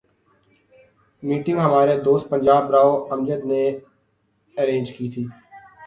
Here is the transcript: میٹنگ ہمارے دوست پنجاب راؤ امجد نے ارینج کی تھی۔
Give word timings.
میٹنگ 1.23 1.57
ہمارے 1.59 1.95
دوست 2.05 2.25
پنجاب 2.29 2.63
راؤ 2.71 2.91
امجد 3.13 3.41
نے 3.51 3.63
ارینج 4.55 4.87
کی 4.97 5.09
تھی۔ 5.09 5.23